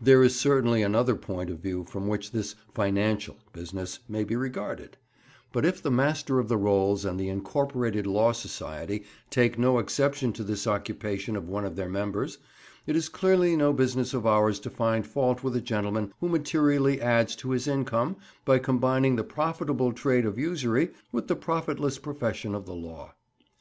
[0.00, 4.96] There is certainly another point of view from which this "financial" business may be regarded;
[5.52, 10.32] but if the Master of the Rolls and the "Incorporated Law Society" take no exception
[10.32, 12.38] to this occupation of one of their members,
[12.84, 17.00] it is clearly no business of ours to find fault with a gentleman who materially
[17.00, 22.56] adds to his income by combining the profitable trade of usury with the profitless profession
[22.56, 23.14] of the law.